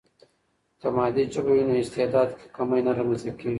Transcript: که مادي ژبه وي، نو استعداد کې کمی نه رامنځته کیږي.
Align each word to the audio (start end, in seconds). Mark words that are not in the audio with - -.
که 0.79 0.87
مادي 0.95 1.23
ژبه 1.33 1.51
وي، 1.55 1.63
نو 1.69 1.73
استعداد 1.81 2.29
کې 2.37 2.45
کمی 2.55 2.79
نه 2.87 2.91
رامنځته 2.97 3.31
کیږي. 3.37 3.49